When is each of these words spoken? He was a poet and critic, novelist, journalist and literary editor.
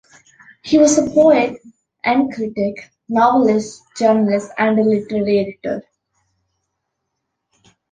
He 0.63 0.79
was 0.79 0.97
a 0.97 1.11
poet 1.11 1.61
and 2.03 2.33
critic, 2.33 2.89
novelist, 3.07 3.83
journalist 3.95 4.49
and 4.57 4.77
literary 4.77 5.59
editor. 5.63 5.83